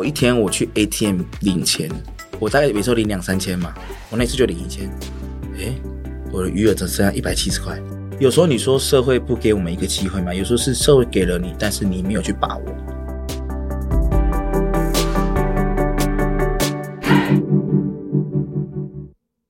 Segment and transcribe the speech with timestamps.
[0.00, 1.86] 某一天我去 ATM 领钱，
[2.38, 3.74] 我大概每次领两三千嘛，
[4.08, 4.88] 我那次就领一千，
[5.58, 5.74] 哎，
[6.32, 7.78] 我的余额只剩下一百七十块。
[8.18, 10.32] 有时候你说社会不给我们一个机会嘛？
[10.32, 12.64] 有时候是社会给了你，但是你没有去把握。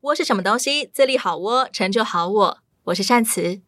[0.01, 0.91] 窝是什么东西？
[0.93, 2.59] 自立好窝，成就好我。
[2.87, 3.61] 我是善慈。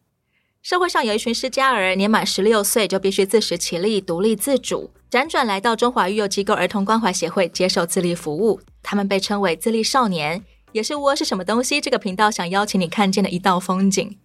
[0.61, 8.59] 社会上有一群失家儿，年满十六岁就必须自食其力、独立自主，辗转来到中华育幼机构儿童关怀协会接受自立服务。
[8.81, 14.17] 他们被称为自立少年，也是窝是什么东西这个频道想邀请你看见的一道风景。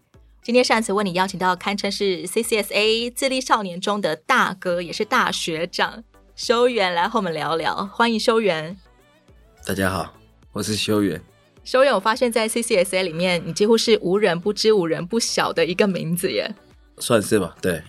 [0.42, 6.02] 今天上次为你邀请到堪称是 CCSA 自立少年中的大哥，也是大学长
[6.34, 7.84] 修远来和我们聊聊。
[7.92, 8.74] 欢迎修远。
[9.66, 10.14] 大家好，
[10.52, 11.20] 我是修远。
[11.64, 16.54] 修远，我发现在 CCSA 里面，你几乎是无人不知、无人不晓的一个名字耶。
[16.96, 17.82] 算是吧，对。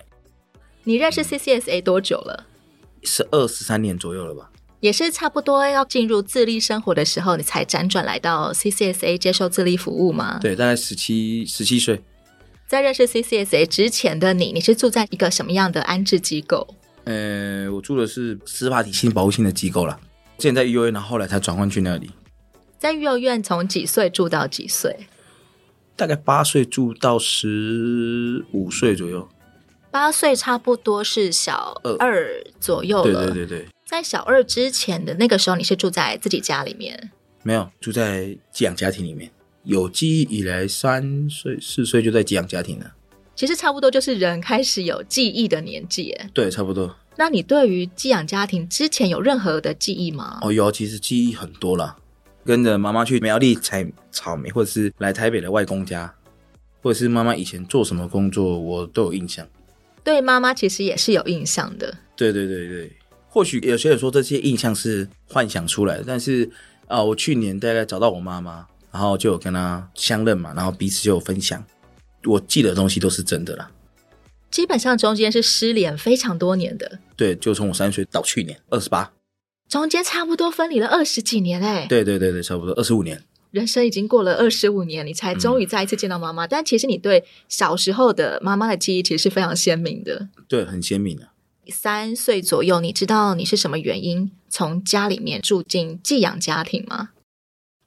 [0.84, 2.48] 你认识 CCSA 多久了？
[3.02, 4.50] 十二十三年左右了吧。
[4.80, 10.38] 也是差不多要进入自立生活的时候，你才辗转来到 CCSA 接受自立服务吗？
[10.40, 12.02] 对，大概十七十七岁。
[12.66, 16.66] 在认识 CCSA 之前的你，你是住在一个什么样的安置机构？
[17.04, 20.00] 呃，我住的是司法体系保护性的机构啦。
[20.38, 22.10] 之前在育幼院，然后后来才转换去那里。
[22.78, 24.96] 在育幼院从几岁住到几岁？
[25.96, 29.28] 大概八岁住到十五岁左右。
[29.90, 33.26] 八岁差不多是小二左右了。
[33.26, 33.68] 对对对对。
[33.84, 37.10] 在小二之前的那个时候，你是住在自己家里面？
[37.42, 39.30] 没有，住在寄养家庭里面。
[39.64, 42.92] 有记忆以来，三岁四岁就在寄养家庭了。
[43.34, 46.16] 其实差不多就是人开始有记忆的年纪。
[46.32, 46.94] 对，差不多。
[47.16, 50.38] 那你对于寄养家庭之前有任何的记忆吗？
[50.42, 51.96] 哦，有，其实记忆很多了。
[52.44, 56.14] 跟着妈妈去苗栗采草莓，或者是来台北的外公家，
[56.82, 59.46] 或者是妈妈以前做什么工作，我都有印象。
[60.02, 61.94] 对妈妈其实也是有印象的。
[62.16, 62.92] 对对对对，
[63.28, 66.44] 或许有些人说这些印象是幻想出来的，但是
[66.86, 71.64] 啊、呃，我去年大概找到我妈妈，然后就有跟她相认嘛，然后彼此就有分享，
[72.24, 73.70] 我记得的东西都是真的啦。
[74.50, 76.98] 基本上中间是失联非常多年的。
[77.16, 79.12] 对，就从我三岁到去年二十八。
[79.68, 83.22] 中间差不多分离了二十几年哎，对对对对，差不多二十五年。
[83.50, 86.46] 人生已经过了二十五年，你才终于再一次见到妈妈。
[86.46, 90.28] 嗯、但其实你对小时候的妈妈的记忆其实是非常鲜明的。
[90.48, 91.30] 对，很鲜明的。
[91.68, 97.10] 三岁左右，你知道你是什么原因从家里面住进寄养家庭吗？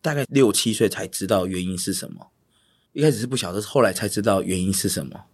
[0.01, 2.31] 大概六七岁才知道原因是什么。
[2.93, 5.25] 一开始是不晓得，后来才知道原因是什么。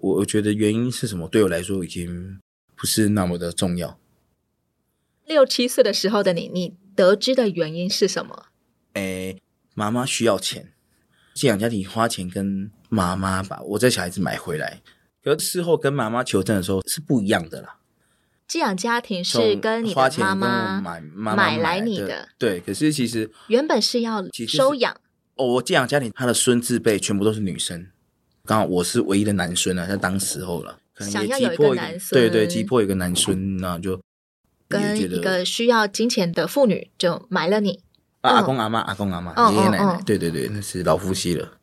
[0.00, 2.38] 我我觉得原因是什么，对我来说已经
[2.76, 3.98] 不是那么的重要。
[5.26, 8.46] 六七岁的时候的你，你得知的原因是什么？
[8.94, 9.40] 诶，
[9.74, 10.72] 妈妈需要钱，
[11.34, 14.80] 寄养家庭花钱跟妈妈把我这小孩子买回来，
[15.22, 17.76] 可是事后跟妈妈求证的时候是不一样的啦。
[18.46, 22.60] 寄养家庭是跟你的妈妈买买来你的，对。
[22.60, 24.96] 可是其实原本是要收养。
[25.34, 27.88] 哦，我寄养家庭他的孙字辈全部都是女生，
[28.44, 34.00] 刚好我是唯一的男孙啊，在当时候了，可能也急迫，想要一个对对，击破一个男孙，那就。
[34.66, 37.83] 跟一个需要金钱的妇女就买了你，
[38.30, 41.58] 阿公阿妈阿公阿妈爷爷奶奶，对对对，那是老夫妻了。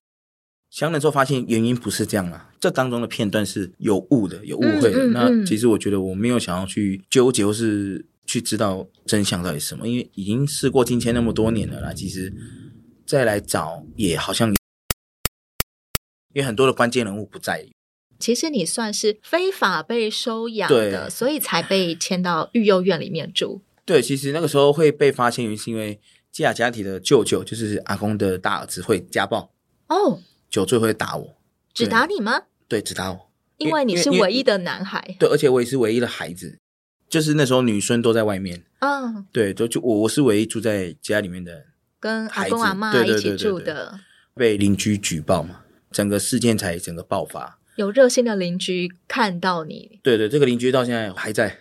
[0.69, 5.07] 相认之后发现原因不是这样啊，这当中的片段是有误的，有误会的。
[5.07, 11.93] 那其实我觉得我没有想要去纠结，或是去知道真相到底是什么，因为已经事过境迁那么多年了啦。
[11.93, 12.33] 其实
[13.05, 14.55] 再来找也好像，因
[16.35, 17.67] 为很多的关键人物不在。
[18.17, 23.61] 其实你算是非法被收养的，所以才被迁到育幼院里面住。
[23.83, 25.99] 对，其实那个时候会被发现，原因是因为
[26.31, 29.51] 寄养家庭的舅舅，就是阿公的大儿子，会家暴。
[29.87, 31.37] 哦，酒醉会打我，
[31.73, 32.43] 只打你吗？
[32.67, 35.15] 对，只打我，因为你是唯一的男孩。
[35.19, 36.57] 对，而且我也是唯一的孩子，
[37.09, 38.63] 就是那时候女生都在外面。
[38.79, 41.65] 嗯、哦，对，就就我我是唯一住在家里面的，
[41.99, 43.99] 跟阿公阿妈一起住的，
[44.33, 47.59] 被邻居举报嘛，整个事件才整个爆发。
[47.75, 51.57] 有热心的邻居看到你，对对，这个邻居到现在还在。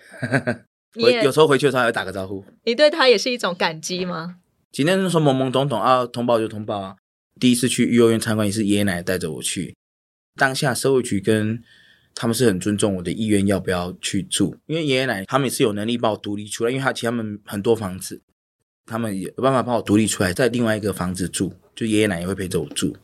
[1.01, 2.45] 我有时候回去的时候还会打个招呼。
[2.65, 4.37] 你对他也是一种感激吗？
[4.73, 6.97] 今天那时候懵懵懂懂啊，通报就通报啊。
[7.41, 9.75] 第一次去幼儿园参观也是爷爷奶奶带着我去。
[10.37, 11.63] 当下社会局跟
[12.15, 14.57] 他们是很尊重我的意愿，要不要去住？
[14.67, 18.23] 因为爷爷奶奶他们也是有能力把我独立出来，因为他其实他们很多房子，
[18.87, 22.97] 他们也有办法把我独立出来，在另外一个房子住，就爷爷奶奶会陪着我住。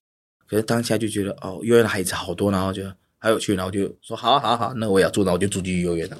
[0.46, 2.84] 可是当下就觉得哦，幼儿园的孩子好多，然后就
[3.18, 6.18] 还有趣，然后就说好好好，那我也要住，那我就住进幼儿园了。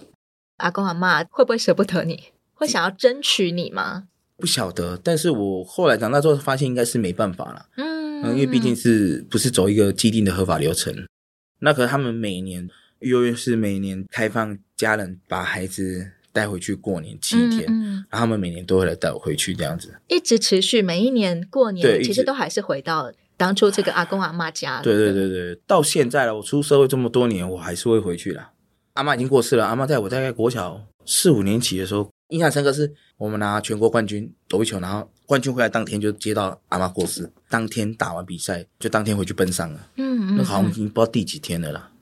[0.57, 2.33] 阿公阿妈会不会舍不得你？
[2.55, 4.09] 会想要争取你吗？
[4.39, 7.67] 不晓得，但是我后来长大之后发现应该是没办法了。
[7.77, 10.95] 嗯，嗯，因为毕竟是不是走一个既定的合法流程？
[11.61, 12.69] 那可是他们每年
[13.01, 24.83] 幼儿园是每年开放家人把孩子带回去过年七天，嗯嗯、然后他们每年都会来带我回去这样子，一直持续，每一年过年对其实都还是回到当初这个阿公阿妈家。
[24.83, 28.51] 对对对对，到现在了，我出社会这么多年，我还是会回去啦。
[28.93, 39.89] 阿妈已经过世了，阿妈在我大概国小四五年级的时候，印象深刻是我们拿全国冠军躲避球，然后冠军回来当天就接到阿妈过世，当天打完比赛就当天回去奔丧了。
[39.97, 41.93] 嗯嗯，那好像已经不知道第几天了啦。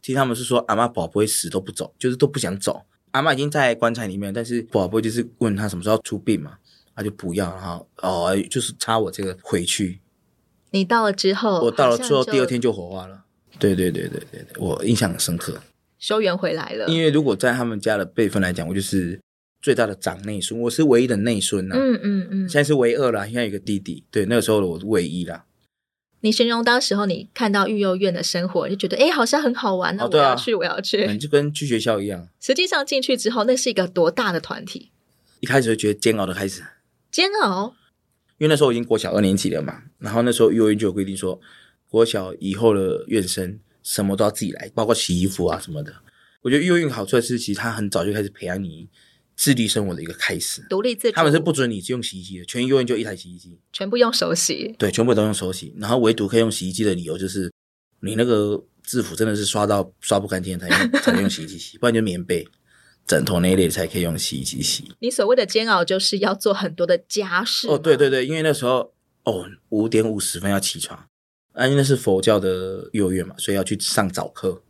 [0.00, 2.82] 其实他们是说阿妈宝不会死都不走，就是都不想走。
[3.10, 6.58] 阿妈已经在棺材里面，但是宝不会就是问他什么时候出殡嘛，
[6.94, 10.00] 他就不要，然后哦就是插我这个回去。
[10.70, 13.24] 你到了之后，我到了之后第二天就火化了。
[13.58, 15.58] 对对对对对对，我印象很深刻。
[15.98, 19.20] 收圆回来了，因为如果在他们家的辈分来讲，我就是
[19.60, 21.74] 最大的长内孙，我是唯一的内孙呐。
[21.76, 24.04] 嗯嗯嗯，现在是唯二啦，现在有个弟弟。
[24.10, 25.44] 对，那个时候我是唯一啦。
[26.20, 32.28] 你形容当时候你看到育幼院的生活，就觉得哎，好像很好玩，那我要去，我要去，就跟去学校一样。
[32.40, 34.90] 实际上进去之后，那是一个多大的团体？
[35.40, 36.62] 一开始就觉得煎熬的开始，
[37.10, 37.74] 煎熬。
[38.38, 41.40] 因为那时候我已经国小二年级了嘛，然后那时候育幼院就有规定说，
[41.88, 43.58] 国小以后的院生。
[43.80, 45.90] 什么都要自己来，包括洗衣服啊什么的。
[46.42, 48.86] 我觉得育幼院好处的是，其实他很早就开始培养你
[49.38, 51.14] 自立生活的一个开始，独立自主。
[51.14, 54.74] 他们是不准你用洗衣机的，全育幼院就一台洗衣机，全部用手洗。
[54.76, 55.72] 对，全部都用手洗。
[55.78, 57.50] 然后唯独可以用洗衣机的理由就是，
[58.00, 62.44] 你那个制服真的是刷到刷不干净才用 才能用洗衣机洗，不然就棉被、
[63.06, 64.92] 枕头那一类才可以用洗衣机洗。
[64.98, 67.68] 你所谓的煎熬，就是要做很多的家事。
[67.68, 68.92] 哦，对对对，因为那时候
[69.22, 71.06] 哦五点五十分要起床。
[71.52, 74.62] 啊，因为那是佛教的幼儿园嘛，所以要去上早课。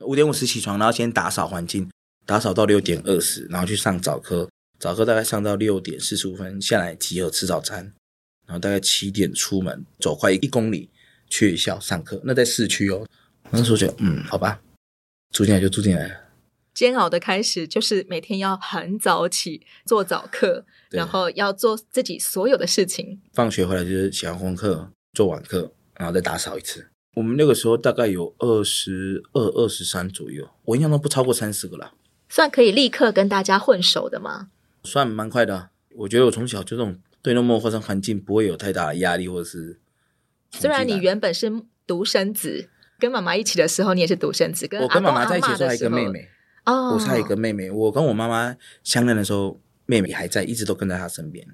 [0.00, 1.90] 五点五十起床，然后先打扫环境，
[2.26, 4.48] 打扫到六点二十，然后去上早课。
[4.78, 7.94] 早课大概上到六点四十五分下来集合吃早餐，
[8.46, 10.90] 然后大概七点出门，走快一公里
[11.30, 12.20] 去校上课。
[12.24, 13.06] 那在市区哦，
[13.50, 14.60] 那时候就嗯，好吧，
[15.32, 16.14] 住进来就住进来了。
[16.74, 23.22] 煎熬的开始就是每天要很早起做早课，然后要做自己所有的事情。
[23.32, 25.72] 放学回来就是写完功课，做晚课。
[25.98, 26.90] 然后再打扫一次。
[27.14, 31.90] 我们那个时候大概有二十二、二十三左右，我印象中不超过三十个啦。
[32.28, 34.48] 算可以立刻跟大家混熟的吗？
[34.84, 35.70] 算蛮快的啊。
[35.96, 39.80] 我觉得我从小就这种对那么陌生环境不会有太大的压力，或者是。
[40.50, 41.50] 虽然你原本是
[41.86, 42.68] 独生子，
[42.98, 46.28] 跟妈妈一起的时候你也是独生子，跟我跟妈妈在一起的时候还有一个妹妹
[46.64, 47.70] 哦，我是还有一个妹妹。
[47.70, 51.46] 我跟我妈妈相认的时候，妹妹还在，一直都跟在她身边。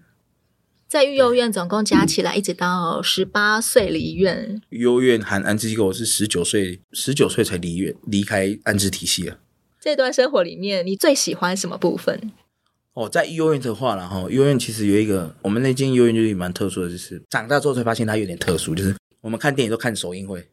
[0.89, 4.61] 在育幼院总共加起来，一直到十八岁离院。
[4.69, 9.39] 育幼院含安置机构，我是十九岁，十九岁才离院，离开安置体系了。
[9.83, 12.31] 这段生活里面，你最喜欢什么部分？
[12.93, 20.49] 哦，在育幼院的话，然后育幼院其实有一个，我们那间育幼院就是蛮特殊的，就是长大之后才发现它有点特殊，就是我们看电影都看首映会，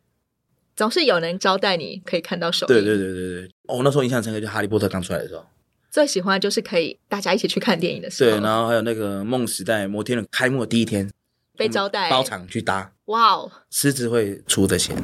[0.75, 2.73] 总是有人招待你，可以看到首映。
[2.73, 3.51] 对对对对对。
[3.67, 5.45] 哦，那时候印象深刻，就哈利波特刚出来的时候。
[5.91, 11.07] 最喜欢就是可以大家一起去看电影的时候，对，然后还有那个梦时代摩天轮开幕的第一天
[11.55, 14.97] 被招待包场去搭，哇哦，狮子会出的钱，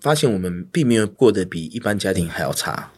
[0.00, 2.92] 发现我们并没有过得比一般家庭还要差，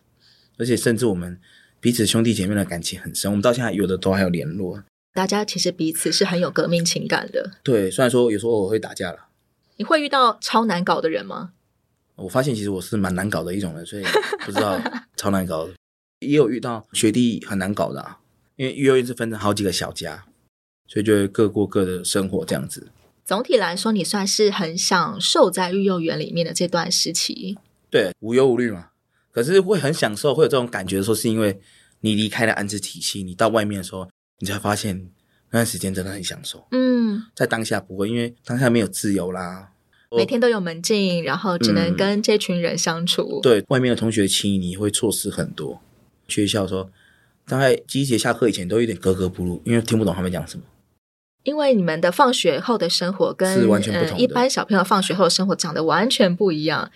[0.58, 1.40] 而且甚至我们
[1.80, 4.82] 彼此兄弟姐妹的感情很深，我们到现在有的都还有联络。
[5.14, 7.52] 大家其实彼此是很有革命情感的。
[7.62, 9.26] 对，虽然说有时候我会打架了，
[9.76, 11.52] 你会遇到超难搞的人吗？
[12.16, 14.04] 我发现其实我是蛮难搞的一种人，所以
[14.44, 14.80] 不知道
[15.16, 15.72] 超难搞的。
[16.20, 18.20] 也有遇到学弟很难搞的啊，
[18.56, 20.24] 因为育幼院是分成好几个小家，
[20.86, 22.88] 所以就各过各的生活这样子。
[23.24, 27.58] 总体来说，你算是很享受在育幼园里面的这段时期。
[27.90, 28.90] 对，无忧无虑嘛。
[29.32, 31.58] 可是会很享受，会有这种感觉的时候，是因为
[32.02, 34.06] 你离开了安置体系，你到外面的时候，
[34.38, 35.08] 你才发现
[35.50, 36.66] 那段时间真的很享受。
[36.70, 39.70] 嗯，在当下不会，因为当下没有自由啦，
[40.14, 43.40] 每天都有门禁，然后只能跟这群人相处。
[43.40, 45.80] 嗯、对，外面的同学亲你会错失很多。
[46.28, 46.90] 学校说，
[47.46, 50.64] 大概第一节下课以前都有点格格不入，因为听不懂他们讲什么。
[51.44, 56.90] 因为你们的放学后的生活跟是完全不同一般小朋友放学后的生活长得完全不一样，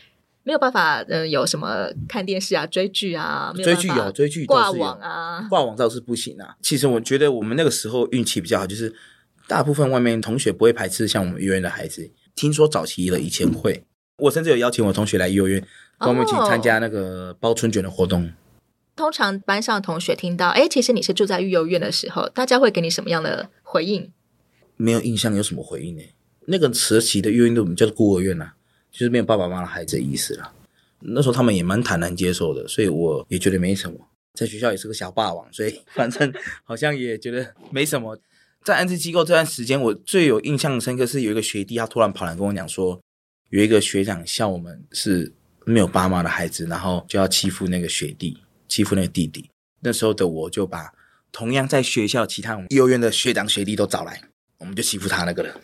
[0.47, 6.55] 没有办法，嗯、呃，有什么看电视啊、追剧啊，追剧有追剧挂网啊，挂网倒是不行啊。
[6.62, 8.95] 其实我觉得我们那个时候运气比较好，就是
[9.49, 12.12] 大部分外面同学不会排斥像我们育幼院的孩子。
[12.37, 13.85] 听说早期了以前会，
[14.19, 15.61] 我甚至有邀请我同学来幼儿园，
[15.99, 18.33] 跟我们一起参加那个包春卷的活动。
[18.95, 24.12] 通常班上同学听到，哎，其实你是住在育幼院的时候，大家会给你什么样的回应？
[24.76, 26.03] 没有印象有什么回应呢？
[26.47, 28.55] 那个时期的育幼院我们叫做孤儿院呐、啊，
[28.97, 30.53] 就是没有爸爸妈妈的孩子的意思了。
[31.00, 33.99] 那时候他们也蛮坦然接受的，所以我也觉得没什么。
[34.33, 36.33] 在学校也是个小霸王，所以 反正
[36.65, 38.19] 好像也觉得没什么。
[38.65, 43.00] 在安置机构这段时间，我最有印象深刻是有一个学弟，他突然跑来跟我讲说，
[43.50, 45.33] 有一个学长笑我们是
[45.65, 48.38] 没有爸妈的孩子，然后就要欺负那个学弟。
[48.69, 49.49] 欺负那个弟弟，
[49.79, 50.93] 那时候的我就把
[51.31, 54.21] 同样在学校其他幼儿园的学长学弟都找来，
[54.59, 55.55] 我们就欺负他那个人。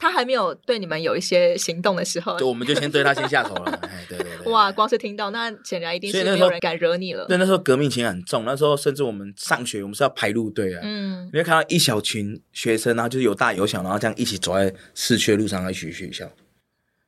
[0.00, 3.78] 他还没有对你们有一些行动的时候，就，我们就先对他先下手了。
[3.84, 4.50] 哎，对对对。
[4.50, 7.26] 哇，光是听到那显然一定是没有人敢惹你了。
[7.26, 8.46] 对，那时候革命情感很重。
[8.46, 10.80] 那时候甚至我们上学，我们是要排路队啊。
[10.82, 11.28] 嗯。
[11.30, 16.28] 你会看到一小群学生，然后就是有大有小，然后这样一起走在市区路上，一起去学校。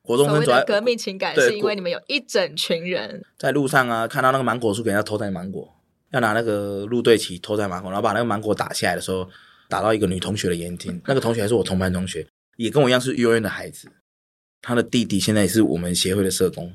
[0.03, 5.73] 国中生走在革命情感，是因为你们有一整群人在路上啊，看到那个芒果树给人家偷摘芒果，
[6.11, 9.27] 要拿那个路队旗偷摘芒果，然后把那个芒果打下来的时候，
[9.69, 11.01] 打到一个女同学的眼睛。
[11.07, 12.27] 那个同学还是我同班同学。
[12.57, 13.89] 也跟我一样是幼儿园的孩子，
[14.61, 16.73] 他的弟弟现在也是我们协会的社工。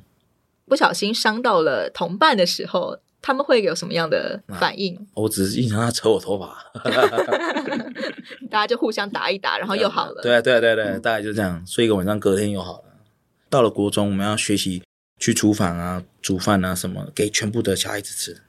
[0.66, 5.06] 不小心伤到了同伴的时候，他们会有什么样的反应？
[5.14, 6.72] 我只是印象他扯我头发
[8.50, 10.22] 大家就互相打一打，然后又好了。
[10.22, 12.84] 对啊，对啊，对啊，对啊，大概就这样，睡一个晚上，隔天又好了。
[13.48, 14.82] 到了国中，我们要学习
[15.18, 18.42] 去厨房啊，煮饭啊，什么给全部的小孩子吃。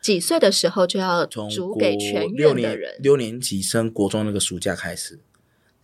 [0.00, 2.94] 几岁的时候就要煮给全院的人？
[3.00, 5.20] 六年级升国中那个暑假开始。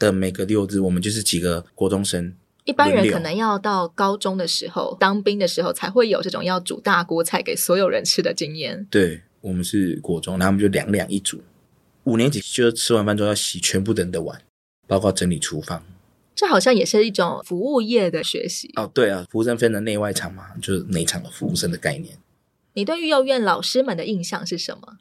[0.00, 2.34] 的每个六日，我们就是几个国中生。
[2.64, 8.86] 一般人可能要到高中的时候，当兵的时候，才会有这种要煮大锅菜给所有人吃的经验。
[8.90, 11.40] 对，我们是国中，然后我们就两两一组。
[12.04, 14.40] 五年级就吃完饭之后要洗全部人的碗，
[14.86, 15.84] 包括整理厨房。
[16.34, 18.70] 这好像也是一种服务业的学习。
[18.76, 22.16] 哦，对啊，服务生分的内外场嘛，就是内场的服务生的概念。
[22.74, 24.98] 你对育幼院老师们的印象是什么？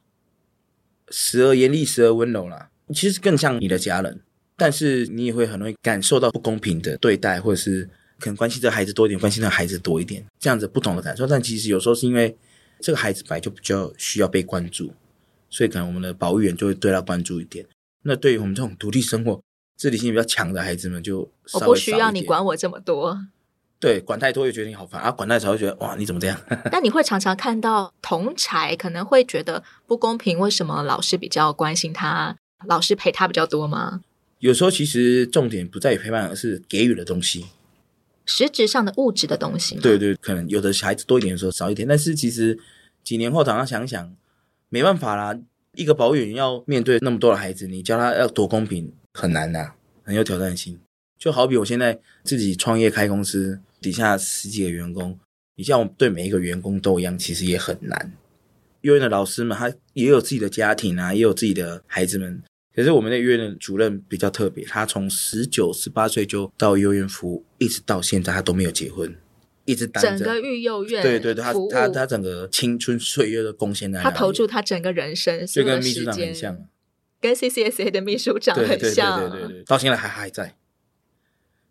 [1.10, 2.70] 时而严厉，时而温柔啦。
[2.94, 4.22] 其实更像你的家人。
[4.60, 7.90] 但是你也会很容易感受到不公平的对待，或者是
[8.20, 11.26] 可能关心这孩子多一点，关心那孩子多一点，这样子不同的感受。
[11.26, 12.38] 但其实有时候是因为
[12.80, 14.94] 这个孩子本来就比较需要被关注，
[15.50, 17.66] 所以可能我们的保育员就会对他关注一点。
[18.04, 19.42] 那对于我们这种独立生活、
[19.78, 21.32] 自理性比较强的孩子们，就。
[21.54, 23.18] 我不需要你管我这么多。
[23.80, 26.38] 对，管太多又觉得你好烦啊，管太少又觉得哇，你怎么这样？
[26.70, 32.36] 那你会常常看到同才可能会觉得不公平，为什么老师比较关心他，
[32.68, 34.02] 老师陪他比较多吗？
[34.40, 37.46] 有时候其实重点不在于陪伴，而是给予的东西，
[38.26, 39.76] 实质上的物质的东西。
[39.80, 42.58] 对对，可能有的孩子多一点的时候少一点，但是其实
[43.04, 44.16] 几年后，常常想想，
[44.70, 45.38] 没办法啦。
[45.76, 50.80] 一个保育员要面对那么多的孩子，你教他要多公平很难呐，很有挑战性。
[51.18, 55.20] 就好比我现在自己创业开公司，底下十几个员工，
[55.56, 58.14] 你像我对每一个员工都一样，其实也很难。
[58.82, 62.42] 幼儿园的老师们，他也有自己的家庭啊，也有自己的孩子们。
[62.80, 69.14] 可是我们的幼儿园主任比较特别，他从十九、十八岁就到幼儿园服务，一直到现在他都没有结婚，
[69.66, 76.58] 一直当整个育幼院对对对，他他他整个青春岁月的贡献在，他投注他整个人生，就跟秘书长很像，
[77.20, 80.56] 跟 CCSA 的秘书长很像，对对对对对，到现在还还在。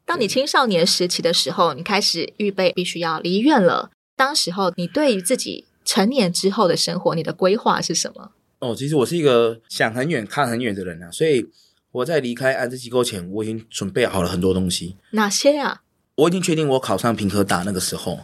[0.04, 8.32] 当你青少年时期的时候，你开始预备必须要离院了，当时候你对于自己成年之后的生活，你的规划是什么？
[8.60, 11.46] 哦，其实我是一个想很远、看很远的人啊，所以
[11.92, 14.96] 我在离开安置机构前，我已经准备好了很多东西。
[15.12, 15.82] 哪些啊？
[16.16, 18.18] 我已经确定我考上平科大那个时候，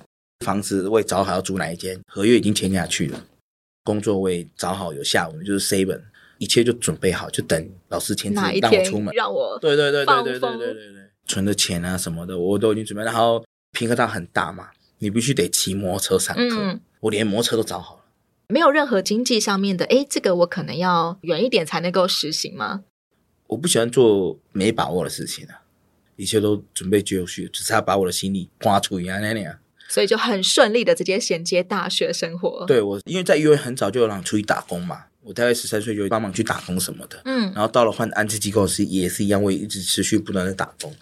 [0.44, 3.24] 房子我也找好要租哪一间，合约已经签下去了，
[3.84, 6.00] 工作我也找好有下文，就是 seven，
[6.38, 13.04] 一切就准备好，就等老师签字让我出门，让我对对对对对对对对对，存的钱啊什么的我都已经准备。
[13.04, 18.03] 然后平科大很大嘛，你必须得骑摩托车上课，嗯、我连摩托车都找好了。
[18.48, 22.84] 没有任何经济上面的，哎，这个我可能要远一点才能够实行吗？
[23.48, 25.62] 我不喜欢做没把握的事情啊，
[26.16, 29.58] 一切都准备就绪，只是要把我的心力刮出一样那样。
[29.88, 32.64] 所以就很顺利的直接衔接大学生活。
[32.66, 37.20] 对，我因为在幼儿园很早就有让出去打工嘛，我大概十三岁就帮忙去打工什么的。
[37.26, 40.94] 嗯，然后到了换安置机构时也是一样，我也一直持续不断的打工。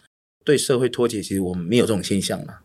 [0.45, 2.59] 对社会脱节，其实我们没有这种现象嘛，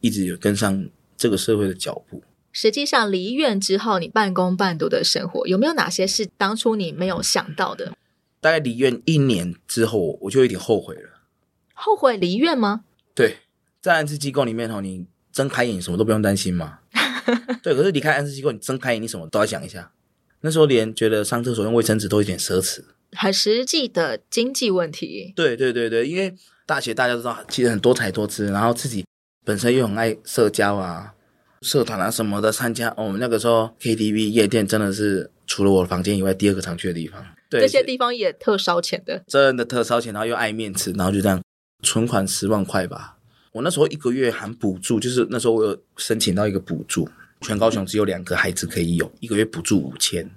[0.00, 0.86] 一直有跟上
[1.16, 2.22] 这个社会的脚步。
[2.52, 7.92] 实际上离院之后，你半工半读的生活有没有哪些是当初你没有想到的？
[8.40, 11.22] 大概离院一年之后，我就有点后悔了。
[11.72, 12.84] 后悔离院吗？
[13.14, 13.38] 对，
[13.80, 16.80] 在安置机构里面哦，你睁开眼什么都不用担心嘛。
[17.62, 19.90] 对，可是离开安置机构，你睁开眼你什么都要想一下。
[20.40, 22.82] 那时候连觉得上厕所用卫生纸都有点奢侈，
[23.12, 25.32] 很实际的经济问题。
[25.36, 26.34] 对对对对，因为
[26.66, 29.04] 大学大家都知道，其实很多才多姿，然后自己
[29.44, 31.14] 本身又很爱社交啊。
[31.62, 37.24] 社团啊什么的参加，哦，我们那个时候 KTV 夜店真的是除了我的房间以外第二个常去的地方。
[37.48, 41.40] 对，这些地方也特烧钱的，真的特烧钱，然后又爱面子，然后就这样
[41.82, 43.16] 存款十万块吧。
[43.52, 47.08] 我那时候一个月含补助，就是那时候我有申请到一个补助，
[47.42, 50.28] 全高雄只有两个孩子可以有一个月补助五千。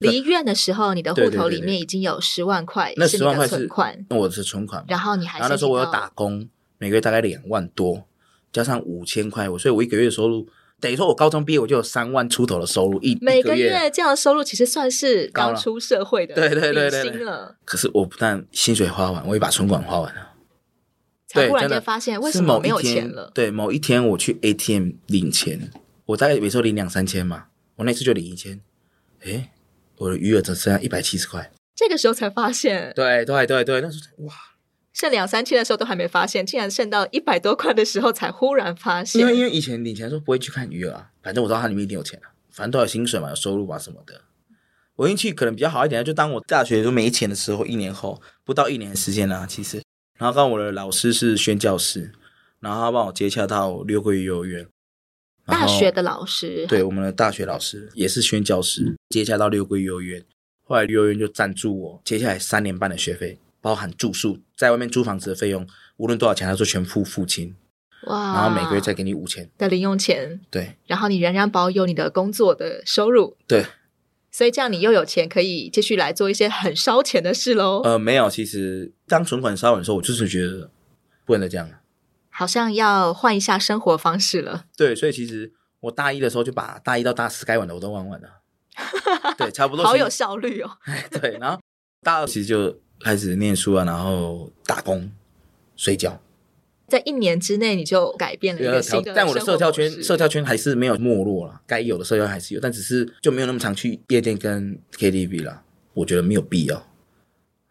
[0.00, 4.84] 离院的时候，你的户头里面已经有十万块，那十万块是存款，那我的是存款。
[4.88, 6.48] 然后你还，然后那时候我有打工，
[6.78, 8.04] 每个月大概两万多，
[8.52, 10.46] 加上五千块，我所以我一个月的收入。
[10.80, 17.56] 等于说我高中毕业我就有三万出头的收入，一每个月这样的收入其实算是刚出社会的对对对对薪了。
[17.64, 20.34] 可是我不但薪水花完，我也把存款花完了。
[21.26, 23.30] 才忽然间发现为什么没有钱了？
[23.34, 25.70] 对，某一天我去 ATM 领钱，
[26.06, 28.60] 我大概每周领两三千嘛，我那次就领一千，
[29.24, 29.50] 诶，
[29.98, 31.50] 我的余额只剩下一百七十块。
[31.76, 34.34] 这个时候才发现，对对对对，那时候哇，
[34.92, 39.20] 剩两三千的时候都还没发现，竟然剩到一百多块的时候才忽然发现。
[39.20, 44.22] 因为因为以前领钱的时候不会去看余额啊，反正我知道它里面一定有钱啊，反正都有薪水嘛，有收入嘛什么的。
[44.96, 49.80] 我运气可能比较好一点，就当我大学都没钱的时候，一年后不到一年的时间啊，其实，
[50.18, 52.12] 然后刚我的老师是宣教师，
[52.58, 54.66] 然后他帮我接洽到六个月幼儿园。
[55.46, 60.22] 大学的老师，对，我们的大学老师也是宣教师，接洽到六桂幼儿园。
[60.64, 65.66] 后来幼儿园就赞助我接下来三年半的学费，包含住宿，在外面租房子的费用，
[65.98, 67.54] 无论多少钱，他说全付付清。
[68.04, 68.32] 哇！
[68.32, 70.40] 然后每个月再给你五千的零用钱。
[70.50, 70.78] 对。
[70.86, 73.36] 然后你仍然保有你的工作的收入。
[73.46, 73.66] 对。
[74.30, 77.82] 所以这样你又有钱可以继续来做一些很烧钱的事喽。
[77.84, 80.70] 呃，没有，其实当存款烧完的时候，我就是觉得
[81.26, 81.80] 不能再这样了，
[82.30, 84.64] 好像要换一下生活方式了。
[84.78, 88.28] 对，所以其实我大一的时候就把大一到大四该玩的我都玩完了。
[89.36, 89.84] 对，差不多。
[89.84, 90.70] 好有效率哦。
[91.20, 91.60] 对，然后
[92.00, 95.10] 大二其实就开始念书啊，然后打工、
[95.76, 96.20] 睡觉。
[96.86, 99.12] 在一年之内，你就改变了一个新的。
[99.14, 105.62] 但我的社交圈，社交圈还是没有没落了，该有的社交还是有，但只是就没有那么常去夜店跟 KTV 了。
[105.92, 106.86] 我觉得没有必要。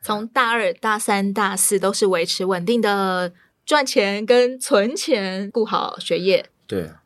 [0.04, 3.34] 从大二、大三、大四都是维持稳定的
[3.66, 6.46] 赚钱跟存钱，顾好学业。
[6.68, 7.02] 对，啊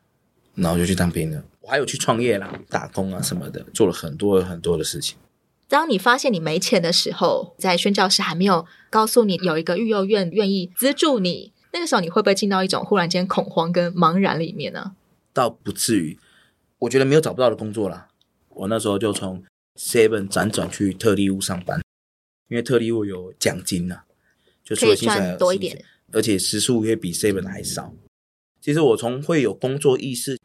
[0.54, 1.42] 然后就去当兵了。
[1.62, 5.16] 我还有去创业啦，打工啊什么的，做了很多很多的事情。
[5.72, 14.94] 当你发现你没钱的时候，在宣教师还没有告诉你有一个育幼院愿意资助你，那个时候你会不会进到一种忽然间恐慌跟茫然里面呢？
[15.32, 16.18] 倒不至于，
[16.80, 18.08] 我觉得没有找不到的工作啦。
[18.50, 19.42] 我那时候就从
[19.76, 21.80] Seven 辗转去特例屋上班，
[22.50, 24.02] 因为特例屋有奖金呐，
[24.62, 27.94] 就可以赚多一点，而且时数也比 Seven 还少。
[28.60, 30.38] 其实我从会有工作意识。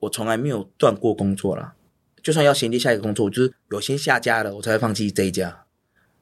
[0.00, 1.76] 我从来没有断过工作啦，
[2.24, 5.66] 就算要衔接下一个工作，就是有先下家了，我才会放弃这一家。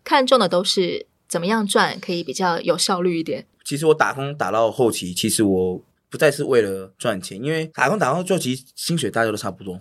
[0.02, 3.46] 看中的都是怎么样赚可以比较有效率一点。
[3.64, 9.78] 其实我打工打到后期，其实我不再是为了赚钱，因为打工打到后期薪水大家都差不多。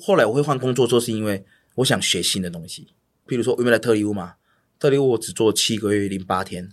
[0.00, 1.44] 后来我会换工作做，是因为
[1.76, 2.88] 我想学新的东西。
[3.28, 4.34] 譬如说，我原来特力屋嘛，
[4.80, 6.68] 特力屋我只做七个月零八天，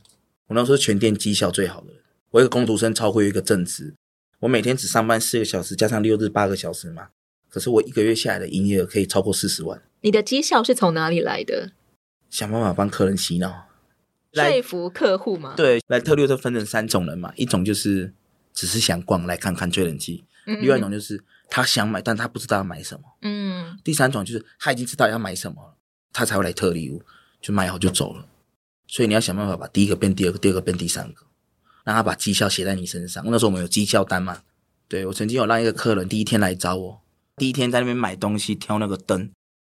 [0.48, 3.94] 我那时候是全店绩效最好的人，我一个工读生超过一个正职。
[4.40, 7.10] 我每天只上班四个小时，加上六日八个小时嘛。
[7.50, 9.82] 可是我一个月下来的营业额可以超过四十万。
[10.02, 11.72] 你的绩效是从哪里来的？
[12.30, 13.68] 想办法帮客人洗脑，
[14.32, 15.56] 说服客户嘛？
[15.58, 17.34] 对，来特六就分成三种人嘛。
[17.36, 18.14] 一种就是
[18.54, 23.04] 只是想逛来看看吹冷气，另外一种就是他想买，但他不知道要买什么。
[23.24, 23.78] 嗯。
[23.84, 25.74] 第三种就是他已经知道要买什么了，
[26.14, 27.02] 他才会来特力屋，
[27.42, 28.26] 就买好就走了。
[28.88, 31.26] 所以你要想办法把第一个变第二个，第二个变第三个。
[31.86, 33.24] 让他把绩效写在你身上。
[33.26, 34.44] 那时候我们有绩效单嘛？
[34.88, 37.02] 对，我曾经有让一个客人第一天来找我，
[37.40, 39.32] 第一天在那边买东西挑那个灯，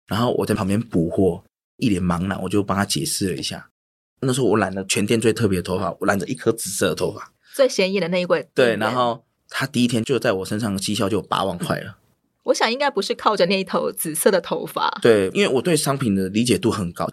[0.08, 1.44] 然后我在旁边补货，
[1.76, 3.70] 一脸茫然，我就帮他解释了一下。
[4.20, 8.48] 那时候我染了全店最特别的头发，我染着一颗紫色的头发，最显眼的那一位。
[8.52, 11.96] 对，然后他第一天就在我身上的绩效就有八万块了。
[12.44, 17.08] 我想应该不是靠着那一头紫色的头发，对，因为我对商品的理解度很高。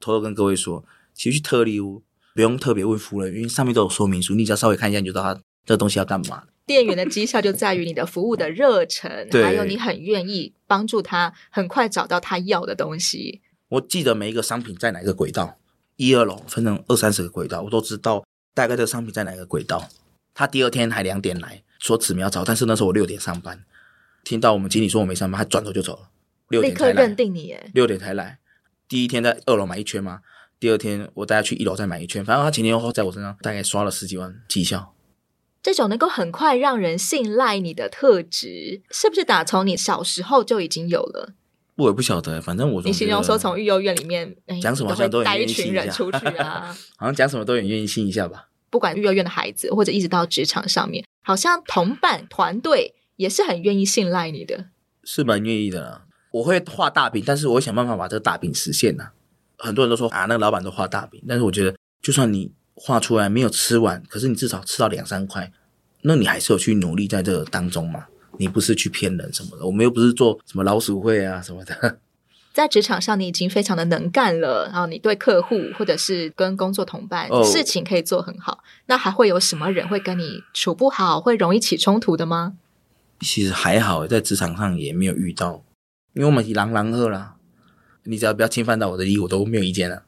[0.00, 0.84] 偷偷跟各位说，
[1.14, 2.02] 其实去特例屋。
[2.34, 6.44] 不用特别问服务人，因为上面都有说明书，你只要稍微看一下，你就知道他这东西要干嘛。
[6.64, 13.42] 店员的绩效就在于你的服务的热忱，还有你很愿意帮助他很快找到他要的东西。
[13.68, 15.58] 我记得每一个商品在哪个轨道，
[15.96, 19.88] 一二楼分成二三十个轨道，我都知道大概这个商品在哪个轨道。
[20.34, 23.64] 他第二天还两点来说纸苗早，但是那时候我六点上班，
[24.24, 26.10] 听到我们经理说我没上班，他转头就走了。
[26.48, 28.38] 六点才来，立刻认定你耶，六点才来。
[28.88, 30.20] 第一天在二楼买一圈吗？
[30.60, 34.91] 第二天我带他去一楼再买一圈，反正他前前后后在我身上大概刷了十几万绩效。
[35.62, 41.34] 这种能够很快让人信赖你的特质，是不是打从你小时候就已经有了？
[41.76, 48.48] 我也不晓得，反正我你形容说从育幼院里面讲什么好像都会带一群人出去啊， 好像讲什么都很愿意信一下吧。
[48.68, 54.66] 不管育幼院的孩子，或者一直到职场上面，好像同伴团队也是很愿意信赖你的，
[55.04, 56.04] 是蛮愿意的啦。
[56.32, 59.10] 我会画大饼，但是我会想办法把这个大饼实现呐。
[59.58, 62.50] 很多人都说啊，那个老板都画大饼，但是我觉得，就算你
[62.84, 65.52] 画出来没有吃完，可是你至少吃到两三块，
[66.02, 68.06] 那你还是有去努力在这个当中嘛。
[68.38, 71.98] 你不是去骗人什么的，我们又不是做什么老鼠会啊什么的。
[72.52, 82.54] 在职场上，你已经非常的能干了，然后你对客户或者是跟工作同伴、哦、事情可以做很好，那还会有什么人会跟你处不好，会容易起冲突的吗？
[83.20, 85.62] 其实还好，在职场上也没有遇到，
[86.14, 87.36] 因为我们是狼狼二啦，
[88.04, 90.04] 你只要不要侵犯到我的利益，我都没有意见了。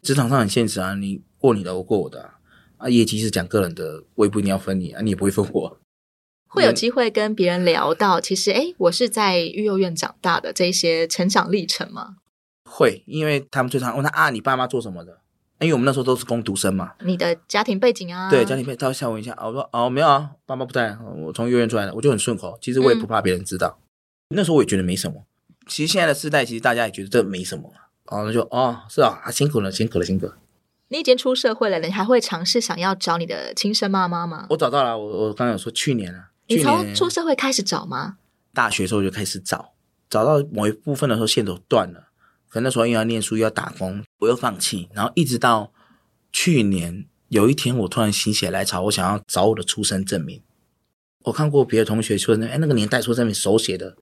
[0.00, 2.34] 职场上很现实啊，你过你的，我过我的啊。
[2.78, 5.80] 啊业绩是讲个人的，我也不一定要分你啊，你也不会分我。
[6.50, 12.16] 会有机会跟别人聊到，其实诶，我是在育幼院长大的这些成长历程吗？
[12.64, 15.18] 会，因为他们最常问他啊，你爸妈做什么的？
[15.60, 16.94] 因为我们那时候都是工读生嘛。
[17.00, 18.30] 你的家庭背景啊？
[18.30, 19.36] 对，家庭背景，他会吓我一下。
[19.42, 22.56] 我说哦，没有啊，爸妈不在，我从幼儿园出来的，我就很顺口。
[22.62, 23.78] 其实我也不怕别人知道。
[24.30, 25.24] 嗯、那时候我也觉得没什么。
[25.66, 27.72] 其实现在的世代，其实大家也觉得这没什么。
[28.04, 30.36] 啊，那就哦，是啊，啊，辛苦了，辛苦了，辛苦了。
[30.88, 34.46] 你已经出社会了，你还会尝试想要找你的亲生妈妈吗？
[34.50, 36.30] 我找到了，我我刚刚有说去年了。
[36.46, 38.16] 你从出社会开始找吗？
[38.54, 39.74] 大学时候就开始找，
[40.08, 42.08] 找到某一部分的时候线都断了。
[42.48, 44.88] 可能那时候又要念书又要打工，我又放弃。
[44.94, 45.70] 然后一直到
[46.32, 50.42] 去年有一天，我突然心血来潮，我想要找我的出生证明。
[51.24, 53.96] 我看过别的同学说，哎，那个年代出生证明手写的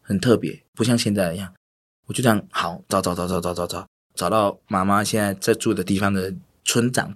[0.00, 1.52] 很特别，不像现在一样。
[2.06, 7.14] 我就这样好找找找找找找找，找到妈妈现在在住的地方的村长，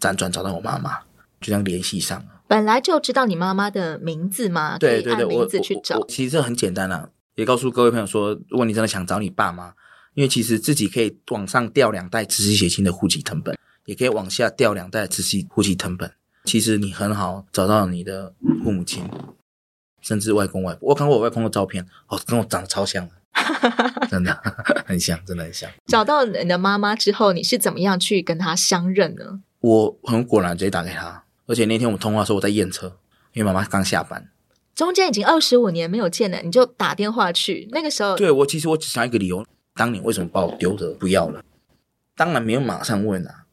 [0.00, 0.98] 辗转找到我妈妈，
[1.40, 2.42] 就这样联系上了。
[2.46, 4.76] 本来就知道你妈妈的名字吗？
[4.78, 6.04] 对对对，名字去找。
[6.06, 9.72] 其实这很简单啊，也告诉各位朋友说，如果你真的想找你爸妈，
[10.14, 16.12] 因为其实自己可以往上调两代直系血亲的户籍成本，也可以往下调两代直系户籍成本。
[16.44, 19.08] 其实你很好找到你的父母亲，
[20.02, 20.90] 甚至外公外婆。
[20.90, 23.08] 我看过我外公的照片，哦，跟我长得超像，
[24.10, 24.32] 真的
[24.86, 25.70] 很像，真的很像。
[25.86, 29.40] 找到你的妈妈之后，你是怎么样去跟她相认呢？
[29.60, 31.24] 我很果然直接打给她。
[31.46, 32.98] 而且那天我们通话的时候，我在验车，
[33.32, 34.30] 因为妈妈刚下班，
[34.74, 37.68] 中间已经二十五年没有见了，你就打电话去。
[37.72, 41.42] 那个时候，对，我其实我只想一个理由：当年为什么把我丢着不要了？
[42.16, 43.44] 当然没有马上问啊。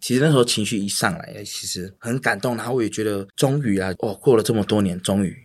[0.00, 5.36] 其实那时候情绪一上来，其实很感动，然后我也觉得终于啊，哦，过了这么多年，终于。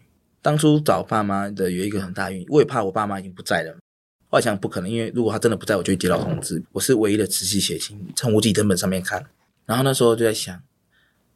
[0.43, 3.75] 当初找爸妈的有一个很大原因，我也怕我爸妈已经不在了。
[4.29, 9.25] 后来想不可能，因为如果他真的不在，我就会接到通知，我是唯一的直系血亲，从户籍謄本上面看。
[9.65, 10.61] 然后那时候就在想。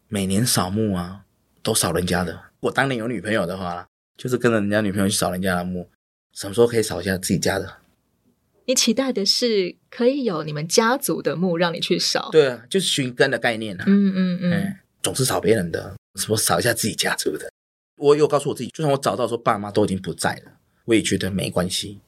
[0.09, 1.25] 每年扫墓啊，
[1.61, 2.39] 都扫人家的。
[2.61, 5.89] 我当年有女朋友的话，就是跟着人家女朋友去扫人家的墓。
[6.31, 7.79] 什么时候可以扫一下自己家的？
[8.67, 12.29] 你期待的是可以有你们家族的墓让你去扫？
[12.31, 13.83] 对啊，就是寻根的概念啊。
[13.85, 17.51] 嗯嗯嗯、欸，总是扫别人的，什么扫一下自己家族的。
[17.97, 20.53] 我有告诉我自己，就算我找到说爸妈都已经不在了，
[20.85, 21.99] 我也觉得没关系。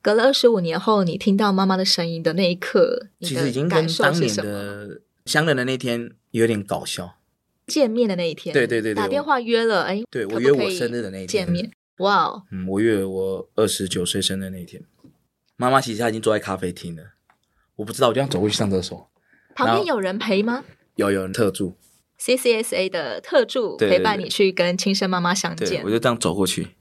[0.00, 6.12] 隔了二十五年后，你听到妈妈的声音的那一刻，其实已经跟当年的相认的那天。
[6.32, 7.16] 有点搞笑，
[7.66, 14.84] 见面的那一天，对对对，打电话约了，哎，对我约我生日的那一天见面，哇哦，嗯，我约我二十九岁生日那一天，
[15.56, 17.02] 妈妈其实她已经坐在咖啡厅了，
[17.76, 19.10] 我不知道，我就这样走过去上厕所，
[19.54, 20.62] 旁边有人陪吗？
[20.96, 21.74] 有，有人特助
[22.20, 26.76] ，CCSA 的特助陪伴你去跟亲生妈妈相见，我就这样走过去，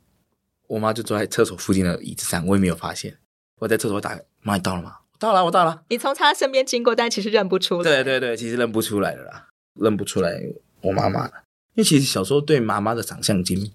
[0.68, 3.18] 我妈就坐在厕所附近的椅子上，我也没有发现，
[3.60, 4.98] 我在厕所打，妈你到了吗？
[5.20, 5.84] 到了，我到了。
[5.90, 7.84] 你从她身边经过，但其实认不出来。
[7.84, 10.44] 对对对，其实认不出来了啦，认不出来
[10.82, 11.32] 我妈妈了。
[11.74, 13.72] 因为其实小时候对妈妈的长相已经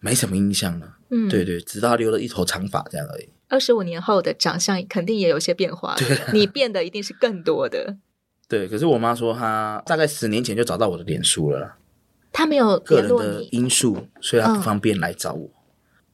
[0.00, 0.96] 没什么印象了。
[1.10, 3.28] 嗯，对对，直到留了一头长发这样而已。
[3.48, 5.94] 二十五年后的长相肯定也有些变化。
[5.96, 7.96] 对，你变的一定是更多的。
[8.52, 11.78] 对，可是我妈说她大概十年前就找到我的脸书了啦。
[12.30, 15.50] 她没有个人的因素，所以她不方便来找我。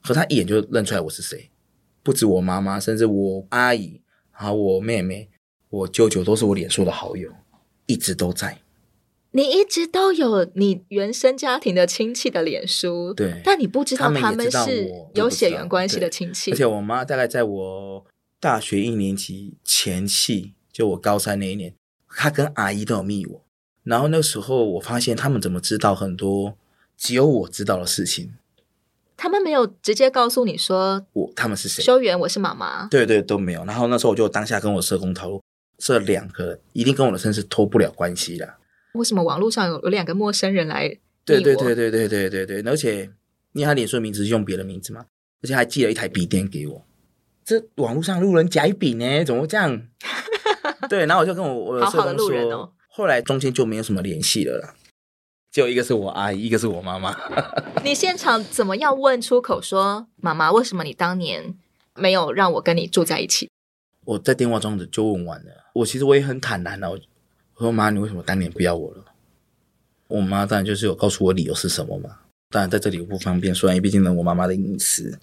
[0.01, 1.49] 可她一眼就认出来我是谁，
[2.01, 3.99] 不止我妈妈，甚至我阿姨。
[4.31, 5.29] 好，我妹妹、
[5.69, 7.29] 我舅舅都是我脸书的好友，
[7.87, 8.59] 一直都在。
[9.31, 16.53] 你一直都有你原生家庭的亲戚的脸书，对，但你不知道他们是有血缘关系的亲戚。
[16.53, 18.05] 而且我妈大概在我
[18.39, 21.75] 大学一年级前夕，就我高三那一年，
[22.09, 23.41] 她跟阿姨都有密我。
[23.83, 26.55] 然后那时候我发现他们怎么知道很多
[26.97, 28.33] 只有我知道的事情。
[29.17, 31.83] 他们没有直接告诉你说我他们是谁？
[31.83, 32.87] 修元，我是妈妈。
[32.87, 33.65] 对对，都没有。
[33.65, 35.43] 然后那时候我就当下跟我社工透露，
[35.77, 38.55] 这两个一定跟我的身世脱不了关系的。
[38.93, 40.97] 为什么网络上有有两个陌生人来？
[41.25, 42.71] 对对对对对对对对。
[42.71, 43.03] 而且，
[43.53, 45.05] 因为他脸书名字是用别的名字嘛，
[45.41, 46.85] 而且还寄了一台笔电给我。
[47.43, 49.23] 这网络上路人甲乙丙呢？
[49.25, 49.81] 怎么会这样？
[50.89, 52.71] 对，然后我就跟我我的社工说，好好的路人哦。
[52.87, 54.75] 后来中间就没有什么联系了啦。
[55.51, 57.15] 就一个是我阿姨，一个是我妈妈。
[57.83, 61.55] 你现场怎么样问出口说，妈妈，为什么你当年
[61.95, 63.49] 没有让我跟你住在一起？
[64.05, 65.51] 我在电话中就问完了。
[65.73, 66.91] 我其实我也很坦然了。
[66.91, 66.99] 我
[67.57, 69.05] 说妈，你为什么当年不要我了？
[70.07, 72.19] 我妈当然就是有告诉我理由是什么嘛。
[72.49, 75.19] 当然在这里我不方便说，因为毕竟呢，我妈妈的隐私。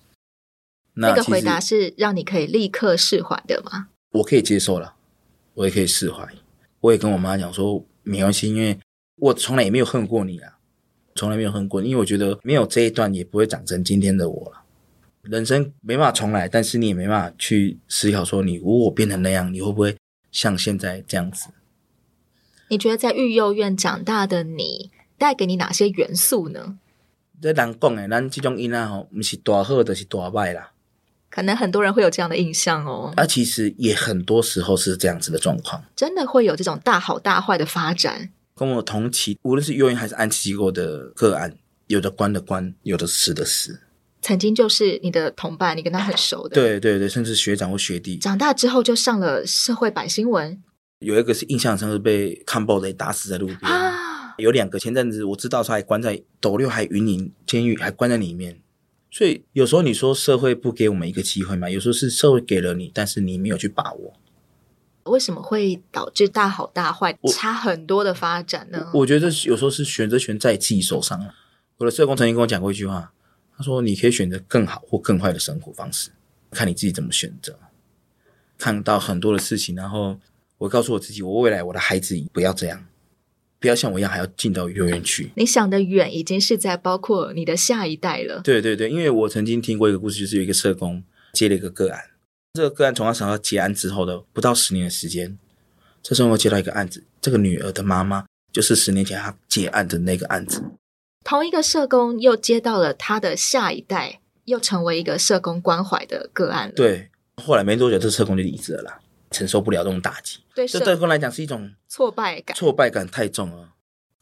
[0.95, 3.89] 那个回答是让你可以立刻释怀的吗？
[4.13, 4.95] 我可以接受了，
[5.57, 6.27] 我也可以释怀。
[6.79, 8.79] 我也跟我妈讲说，没关系，因为。
[9.19, 10.59] 我从来也没有恨过你啊，
[11.15, 14.63] 从来没有恨过，因为我觉得没有这一段也不会长成今天的我了。
[15.23, 19.97] 人生没办法重来，但是你也没办法去思考说，你如果变成那样，你会不会
[20.31, 21.47] 像现在这样子？
[22.69, 26.79] 你觉得在育幼院长大的你，带给你哪些元素呢？
[27.41, 30.73] 这人讲的，咱这种囡仔吼，不是大好就是大坏啦。
[31.37, 33.13] 可能很多人会有这样的印象哦。
[33.15, 38.31] 啊，其实也很多时候是这样子的状况，真的会有这种大好大坏的发展。
[38.55, 41.55] 跟我同期，无论是幼儿园还是安置机构的个案，
[41.89, 43.79] 有的关的关，有的死的死。
[44.23, 46.55] 曾经就是你的同伴，你跟他很熟的。
[46.55, 48.17] 对对对，甚至学长或学弟。
[48.17, 50.59] 长大之后就上了社会版新闻。
[51.01, 53.71] 有一个是印象深刻，被看暴的打死在路边。
[53.71, 58.59] 啊，有两个前阵子我知道他还关在斗六还云林监狱，还关在里面。
[59.11, 61.71] 所以有时候你说社会不给我们一个机会嘛？
[61.71, 64.13] 有时候是社会给了你，但是你没有去把握。
[65.05, 68.91] 为什么会导致大好大坏差很多的发展呢？
[68.93, 71.31] 我，我觉得有时候是选择权在自己手上。
[71.79, 73.13] 我的社工曾经跟我讲过一句话，
[73.57, 76.11] 他说：“你可以选择更好或更坏的生活方式，
[76.51, 77.57] 看你自己怎么选择。”
[78.59, 80.19] 看到很多的事情，然后
[80.59, 82.87] 我告诉我自己：我未来我的孩子不要这样，
[83.59, 85.31] 不要像我一样还要进到幼儿园去。
[85.37, 88.41] 你想的远，已经是在包括你的下一代了。
[88.43, 92.01] 对对对，因为我曾经听过一个故事，就是有一个社工接了一个个案。
[92.55, 95.39] 这个个案从他想到结案之后的不到十年的时间，
[96.03, 100.63] 这时候我接到一个案子，这个女儿的妈妈就是十年前他结案的那个案子。
[101.25, 106.75] 同一个社工又接到了他的下一代，又成为一个社工关怀的个案了。
[106.75, 107.11] 对，
[107.43, 109.01] 后来没多久，这社工就离职了啦，
[109.33, 110.39] 承受不了这种打击。
[110.55, 113.73] 对，这对社工来讲是一种挫败感，挫败感太重了，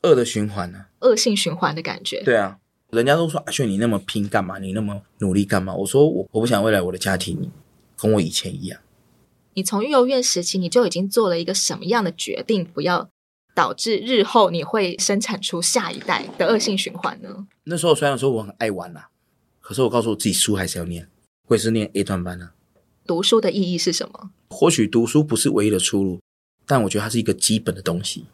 [0.03, 2.23] 恶的循环呢、啊，恶性循环的感觉。
[2.23, 2.61] 对啊，
[2.91, 4.61] 人家都说阿炫，你那么拼干嘛？
[4.61, 5.75] 你那么努力干嘛？
[5.75, 7.51] 我说我我不想未来我的家庭。
[7.97, 8.81] 跟我以前一样，
[9.55, 13.09] 你从幼儿园时期你就已经做了一个什么样的决定，不要
[13.57, 17.49] 导致日后你会生产出下一代的恶性循环呢？
[17.65, 19.09] 那时候虽然说我很爱玩啦，
[19.61, 21.09] 可是我告诉我自己书还是要念，
[21.49, 22.51] 我也是念 A 段班呢。
[23.05, 24.31] 读书的意义是什么？
[24.51, 26.21] 或许读书不是唯一的出路，
[26.67, 28.27] 但我觉得它是一个基本的东西，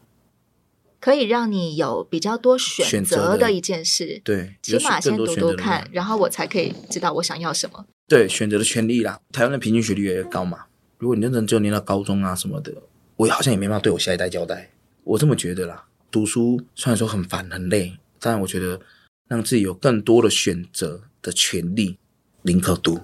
[1.01, 4.21] 可以让你有比较多选择的一件事。
[4.25, 7.87] 对，起码先读读看，然后我才可以知道我想要什么。
[8.07, 9.21] 对，选择的权利啦。
[9.33, 10.67] 台湾的平均学历越来越高嘛。
[10.99, 12.75] 如果你认真就念到高中啊什么的，
[13.17, 14.71] 我好像也没办法对我下一代交代。
[15.05, 15.87] 我这么觉得啦。
[16.11, 18.81] 读书虽然说很烦很累，但我觉得
[19.29, 21.97] 让自己有更多的选择的权利，
[22.43, 23.01] 宁可读，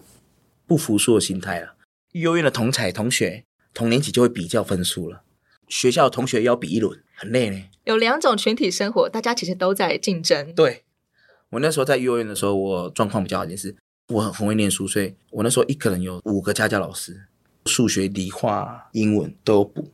[0.66, 1.74] 不服输的心态啊。
[2.12, 3.44] 幼儿园的同彩同学
[3.76, 5.22] 同年级就会比较分数了，
[5.68, 7.62] 学校同学要比一轮，很累呢。
[7.84, 10.54] 有两种群体生活，大家其实都在竞争。
[10.54, 10.84] 对，
[11.50, 13.76] 我那时候在幼儿园的时候，我状况比较好，就是。
[14.08, 17.26] 我很很会念书，所以我那时候一个人有五个家教老师，
[17.64, 19.92] 数学、理化、英文都有补。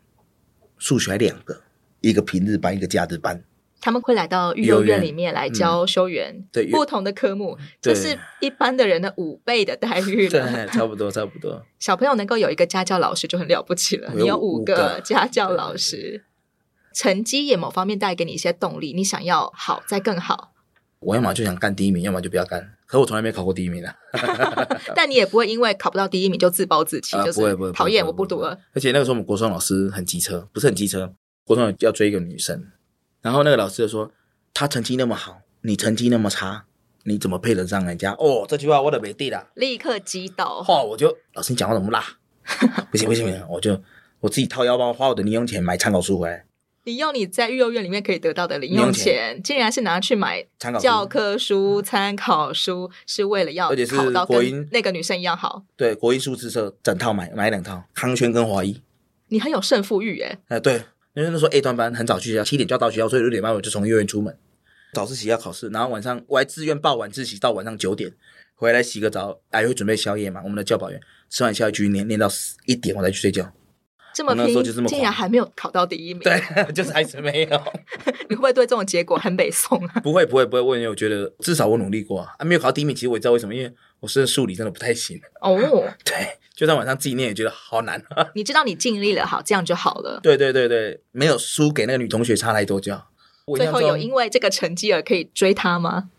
[0.77, 1.63] 数学还两个，
[2.03, 3.43] 一个平日班，一个假日班。
[3.83, 10.31] 他们会来到育幼院里面来教修园，嗯、对不同的科目，这是一般的人的五倍的待遇了。
[10.31, 11.61] 对， 差不多，差不多。
[11.81, 14.09] 小朋友能够有一个家教老师就很了不起了。
[14.15, 16.25] 有你有五个家教老师，
[16.95, 20.53] 成绩也某方面带给你一些动力，你想要好再更好。
[21.01, 22.75] 我要么就想干第一名，要么就不要干。
[22.87, 23.97] 可我从来没考过第一名啊！
[24.95, 28.57] 但你也不会因为考不到第一名就自暴自弃，就是讨厌我不读了。
[28.75, 31.13] 而且那个时候我们国中老师很机车，不是很机车，
[31.45, 32.63] 国中要追一个女生，
[33.23, 34.11] 然后那个老师就说
[34.53, 36.65] ：“他成绩那么好，你成绩那么差，
[37.05, 40.65] 你怎么配得上人家？”哦，这句话我都没地了，立刻击倒。
[40.69, 40.83] 哇！
[40.83, 42.05] 我就老师你讲话怎么辣？
[42.91, 43.41] 不行不行不行！
[43.49, 43.81] 我就
[44.21, 46.45] 我自己掏腰包花我的零用钱买参考书回来。
[46.85, 50.45] 你用你在育幼院里面可以得到的零用钱，竟然是拿去买
[50.81, 55.63] 教科书、参考书，是为了要考到跟那个女生一样好。
[55.77, 58.83] 对，国英数字社整套买买两套，康轩跟华一。
[59.29, 60.39] 你很有胜负欲耶！
[60.49, 60.83] 哎，对，
[61.15, 64.37] 因为那时候 A 段班很早去学校，七点就要到学校，所以六点半我就从幼儿园出门。
[64.95, 68.13] 早自习要考试，然后晚上我还自愿报晚自习到晚上九点，
[68.55, 70.41] 回来洗个澡，还会准备宵夜嘛。
[70.43, 72.29] 我们的教保员吃完宵夜继续念念到
[72.67, 73.53] 一点，我再去睡觉。
[74.15, 76.23] 这么拼，竟然还没有考到第一名。
[76.23, 76.41] 对，
[76.73, 77.63] 就是还是没有。
[78.29, 80.01] 你会不会对这种结果很北宋啊？
[80.01, 80.61] 不会，不会，不会。
[80.61, 82.95] 我因为我觉得至少我努力过啊，啊没有考到第一名。
[82.95, 85.21] 其实我也知道为什么，因为我是数理真的不太行。
[85.41, 85.57] 哦，
[86.05, 88.03] 对，就算晚上自己念也觉得好难。
[88.35, 90.21] 你知道你尽力了，好，这样就好了。
[90.23, 93.09] 对对对对，没有输给那个女同学差太多就好。
[93.57, 96.11] 最后有因为这个成绩而可以追她吗？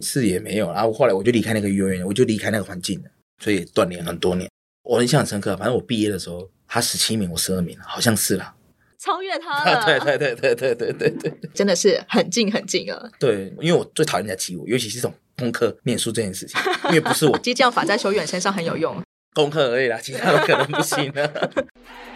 [0.00, 0.70] 是也没有。
[0.72, 3.10] 然后后来我就离开那个幼儿园，我就离开那个环境了，
[3.42, 4.50] 所以锻炼很多年。
[4.82, 6.48] 我印象很深刻，反正我毕业的时候。
[6.68, 8.54] 他十七名，我十二名，好像是啦，
[8.98, 9.84] 超越他了。
[9.86, 13.10] 对对对对对对对对，真的是很近很近了。
[13.18, 17.38] 对，因为我最讨厌人家挤我，尤其是这种功课、念书这件事情，因为不是我。
[17.40, 19.02] 激将法在修远身上很有用，
[19.34, 21.52] 功课而已啦，其他的可能不行了。